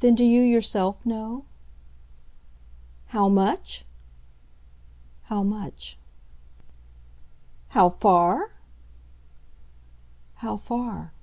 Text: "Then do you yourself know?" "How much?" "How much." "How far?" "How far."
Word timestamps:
"Then 0.00 0.16
do 0.16 0.22
you 0.22 0.42
yourself 0.42 1.06
know?" 1.06 1.46
"How 3.06 3.26
much?" 3.26 3.86
"How 5.28 5.42
much." 5.42 5.96
"How 7.68 7.88
far?" 7.88 8.50
"How 10.44 10.58
far." 10.58 11.14